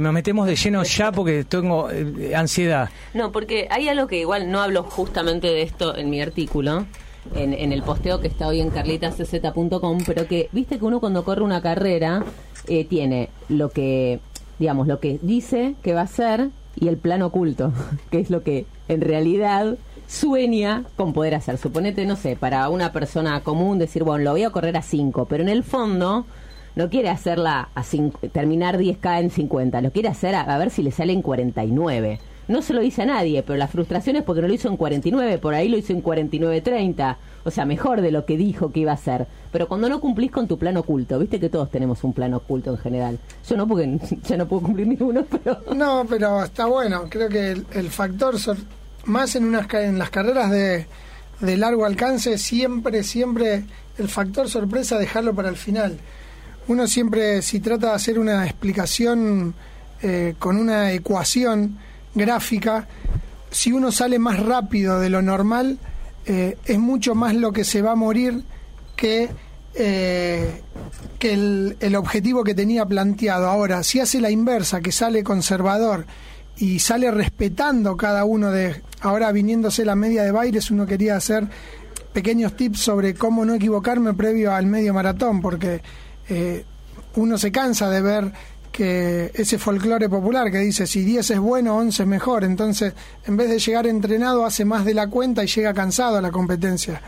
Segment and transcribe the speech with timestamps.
[0.00, 2.90] Nos metemos de lleno ya porque tengo eh, ansiedad.
[3.14, 6.86] No, porque hay algo que igual no hablo justamente de esto en mi artículo,
[7.36, 11.24] en, en el posteo que está hoy en carlitascz.com, pero que viste que uno cuando
[11.24, 12.24] corre una carrera
[12.66, 14.18] eh, tiene lo que,
[14.58, 17.72] digamos, lo que dice que va a hacer y el plan oculto,
[18.10, 19.76] que es lo que en realidad
[20.08, 21.56] sueña con poder hacer.
[21.56, 25.26] Suponete, no sé, para una persona común decir, bueno, lo voy a correr a 5,
[25.26, 26.26] pero en el fondo
[26.76, 27.82] no quiere hacerla a
[28.32, 32.18] terminar 10K en 50, lo quiere hacer a, a ver si le sale en 49.
[32.46, 34.76] No se lo dice a nadie, pero la frustración es porque no lo hizo en
[34.76, 38.80] 49, por ahí lo hizo en 49.30, o sea, mejor de lo que dijo que
[38.80, 39.26] iba a hacer.
[39.50, 42.70] Pero cuando no cumplís con tu plan oculto, viste que todos tenemos un plan oculto
[42.70, 43.18] en general.
[43.48, 45.58] Yo no, porque ya no puedo cumplir ninguno, pero...
[45.74, 47.04] No, pero está bueno.
[47.08, 48.34] Creo que el, factor,
[49.04, 50.86] más en, unas, en las carreras de,
[51.40, 53.64] de largo alcance, siempre, siempre
[53.96, 55.98] el factor sorpresa dejarlo para el final.
[56.66, 59.54] Uno siempre, si trata de hacer una explicación
[60.02, 61.78] eh, con una ecuación
[62.14, 62.88] gráfica,
[63.50, 65.78] si uno sale más rápido de lo normal,
[66.26, 68.42] eh, es mucho más lo que se va a morir
[68.96, 69.28] que,
[69.74, 70.62] eh,
[71.18, 73.46] que el, el objetivo que tenía planteado.
[73.46, 76.06] Ahora, si hace la inversa, que sale conservador
[76.56, 78.82] y sale respetando cada uno de...
[79.00, 81.46] Ahora viniéndose la media de Baires, uno quería hacer
[82.14, 85.82] pequeños tips sobre cómo no equivocarme previo al medio maratón, porque
[86.28, 86.64] eh,
[87.16, 88.32] uno se cansa de ver
[88.72, 92.42] que ese folclore popular que dice si 10 es bueno, 11 es mejor.
[92.44, 92.92] Entonces,
[93.26, 96.32] en vez de llegar entrenado, hace más de la cuenta y llega cansado a la
[96.32, 97.00] competencia.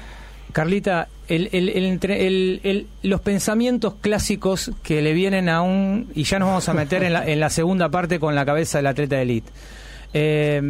[0.52, 6.08] Carlita, el, el- el entre- el- el- los pensamientos clásicos que le vienen a un...
[6.14, 8.78] Y ya nos vamos a meter en la, en la segunda parte con la cabeza
[8.78, 9.50] del atleta de elite.
[10.14, 10.62] Eh,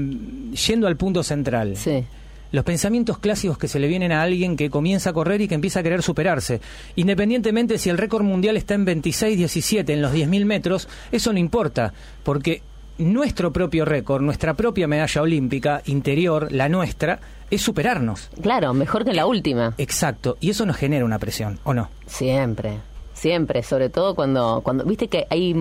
[0.67, 1.77] yendo al punto central.
[1.77, 2.05] Sí.
[2.53, 5.55] Los pensamientos clásicos que se le vienen a alguien que comienza a correr y que
[5.55, 6.61] empieza a querer superarse.
[6.95, 11.93] Independientemente si el récord mundial está en 26-17 en los 10.000 metros, eso no importa,
[12.23, 12.63] porque
[12.99, 17.21] nuestro propio récord, nuestra propia medalla olímpica interior, la nuestra,
[17.51, 18.31] es superarnos.
[18.41, 19.75] Claro, mejor que la última.
[19.79, 21.91] Exacto, y eso nos genera una presión, ¿o no?
[22.07, 22.79] Siempre,
[23.15, 25.55] siempre, sobre todo cuando, cuando viste que hay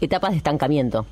[0.00, 1.06] etapas de estancamiento.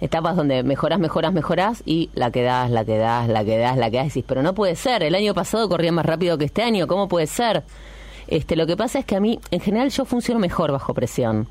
[0.00, 3.76] Etapas donde mejoras, mejoras, mejoras y la que das, la que das, la que das,
[3.76, 4.06] la que das.
[4.08, 7.08] Decís, pero no puede ser, el año pasado corría más rápido que este año, ¿cómo
[7.08, 7.64] puede ser?
[8.28, 11.48] Este, lo que pasa es que a mí, en general, yo funciono mejor bajo presión,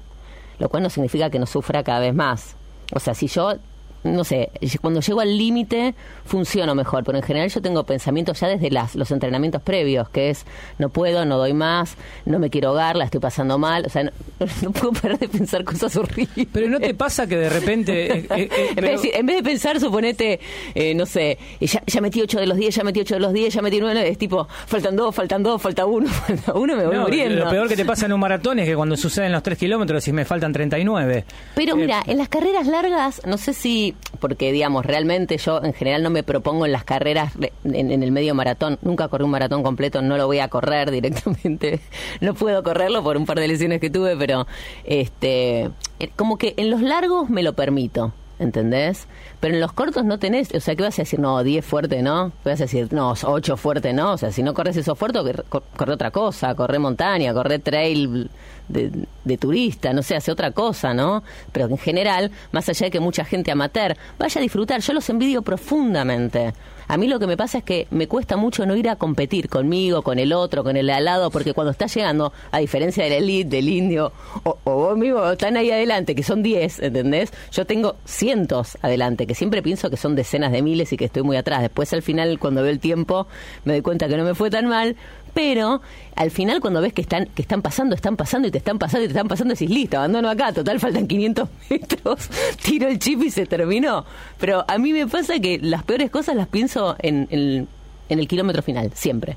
[0.60, 2.56] lo cual no significa que no sufra cada vez más.
[2.94, 3.56] O sea, si yo,
[4.06, 4.52] no sé,
[4.82, 5.96] cuando llego al límite
[6.26, 10.30] funciono mejor, pero en general yo tengo pensamientos ya desde las, los entrenamientos previos, que
[10.30, 10.46] es,
[10.78, 11.96] no puedo, no doy más,
[12.26, 14.12] no me quiero ahogar, la estoy pasando mal, o sea, no,
[14.62, 16.48] no puedo parar de pensar cosas horribles.
[16.52, 18.18] Pero ¿no te pasa que de repente...
[18.18, 20.40] eh, eh, eh, en, vez de, en, vez de, pensar, suponete,
[20.74, 23.34] eh, no sé, ya, ya, metí 8 de los 10, ya metí 8 de los
[23.34, 26.86] 10, ya metí 9, es tipo, faltan 2, faltan 2, falta 1, falta 1, me
[26.86, 27.46] voy no, muriendo.
[27.46, 30.08] Lo peor que te pasa en un maratón es que cuando suceden los 3 kilómetros
[30.08, 31.26] y me faltan 39.
[31.56, 36.04] Pero mira, en las carreras largas, no sé si, porque digamos, realmente yo en general
[36.04, 37.34] no me propongo en las carreras,
[37.64, 41.80] en, el medio maratón, nunca corrí un maratón completo, no lo voy a correr directamente,
[42.22, 44.48] no puedo correrlo por un par de lesiones que tuve, pero
[44.84, 45.70] este,
[46.16, 48.14] como que en los largos me lo permito.
[48.38, 49.08] ¿Entendés?
[49.40, 51.20] Pero en los cortos no tenés, o sea, ¿qué vas a decir?
[51.20, 52.34] No, 10 fuerte, ¿no?
[52.44, 52.92] ¿Qué vas a decir?
[52.92, 54.14] No, 8 fuerte, ¿no?
[54.14, 55.20] O sea, si no corres eso fuerte,
[55.50, 58.30] corre otra cosa, corre montaña, corre trail
[58.68, 61.24] de, de, turista, no sé, hace otra cosa, ¿no?
[61.54, 65.10] Pero en general, más allá de que mucha gente amateur vaya a disfrutar, yo los
[65.10, 66.54] envidio profundamente.
[66.88, 69.50] A mí lo que me pasa es que me cuesta mucho no ir a competir
[69.50, 73.04] conmigo, con el otro, con el de al lado, porque cuando estás llegando, a diferencia
[73.04, 74.12] del elite, del indio,
[74.44, 77.32] o, o vos mismo están ahí adelante, que son 10, ¿entendés?
[77.52, 81.24] Yo tengo cientos adelante, que siempre pienso que son decenas de miles y que estoy
[81.24, 81.62] muy atrás.
[81.62, 83.28] Después al final, cuando veo el tiempo,
[83.64, 84.96] me doy cuenta que no me fue tan mal,
[85.36, 85.82] pero
[86.16, 89.04] al final cuando ves que están que están pasando, están pasando y te están pasando
[89.04, 92.30] y te están pasando, decís, listo, abandono acá, total faltan 500 metros,
[92.64, 94.06] tiro el chip y se terminó.
[94.40, 97.68] Pero a mí me pasa que las peores cosas las pienso en, en,
[98.08, 99.36] en el kilómetro final, siempre.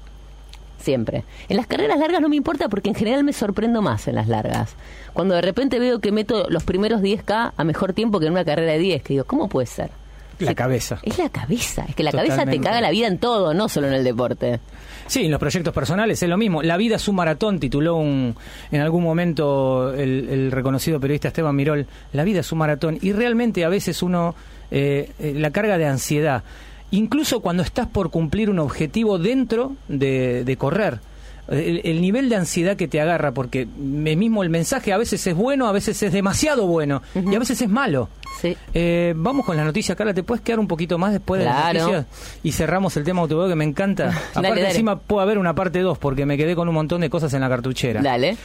[0.79, 1.25] Siempre.
[1.49, 4.29] En las carreras largas no me importa porque en general me sorprendo más en las
[4.29, 4.77] largas.
[5.13, 8.45] Cuando de repente veo que meto los primeros 10K a mejor tiempo que en una
[8.45, 9.91] carrera de 10, que digo, ¿cómo puede ser?
[10.39, 10.99] La cabeza.
[11.03, 11.85] Es la cabeza.
[11.89, 14.61] Es que la cabeza te caga la vida en todo, no solo en el deporte.
[15.07, 16.63] Sí, en los proyectos personales es lo mismo.
[16.63, 18.37] La vida es un maratón, tituló un,
[18.71, 21.87] en algún momento el, el reconocido periodista Esteban Mirol.
[22.13, 22.99] La vida es un maratón.
[23.01, 24.35] Y realmente a veces uno,
[24.71, 26.45] eh, eh, la carga de ansiedad,
[26.91, 31.01] incluso cuando estás por cumplir un objetivo dentro de, de correr.
[31.49, 35.27] El, el nivel de ansiedad que te agarra, porque me mismo el mensaje a veces
[35.27, 38.09] es bueno, a veces es demasiado bueno y a veces es malo.
[38.41, 38.57] Sí.
[38.75, 40.13] Eh, vamos con la noticia, Carla.
[40.15, 41.79] ¿Te puedes quedar un poquito más después de Claro.
[41.79, 42.39] las noticias?
[42.43, 44.09] Y cerramos el tema autobús que me encanta.
[44.35, 44.69] Aparte, dale.
[44.69, 47.41] encima puede haber una parte 2 porque me quedé con un montón de cosas en
[47.41, 48.03] la cartuchera.
[48.03, 48.37] Dale.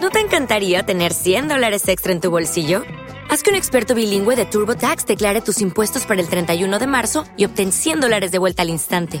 [0.00, 2.82] ¿No te encantaría tener 100 dólares extra en tu bolsillo?
[3.30, 7.24] Haz que un experto bilingüe de TurboTax declare tus impuestos para el 31 de marzo
[7.36, 9.20] y obtén 100 dólares de vuelta al instante.